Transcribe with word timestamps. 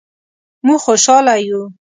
مونږ 0.65 0.79
خوشحاله 0.85 1.35
یو 1.47 1.61